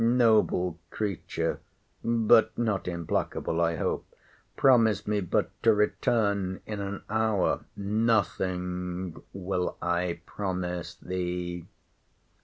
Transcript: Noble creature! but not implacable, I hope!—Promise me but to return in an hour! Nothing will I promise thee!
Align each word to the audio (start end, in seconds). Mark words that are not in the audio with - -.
Noble 0.03 0.79
creature! 0.89 1.59
but 2.03 2.57
not 2.57 2.87
implacable, 2.87 3.61
I 3.61 3.75
hope!—Promise 3.75 5.05
me 5.05 5.19
but 5.19 5.51
to 5.61 5.75
return 5.75 6.59
in 6.65 6.79
an 6.79 7.03
hour! 7.07 7.65
Nothing 7.77 9.21
will 9.31 9.77
I 9.79 10.21
promise 10.25 10.95
thee! 10.95 11.67